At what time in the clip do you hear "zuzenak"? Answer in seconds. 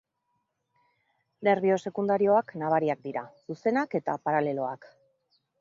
3.49-3.97